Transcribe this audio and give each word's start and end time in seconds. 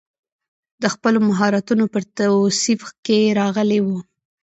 د 0.81 0.83
خپلو 0.93 1.19
مهارتونو 1.29 1.85
پر 1.93 2.03
توصیف 2.19 2.81
کې 3.05 3.19
راغلی 3.39 3.79
و. 3.83 3.87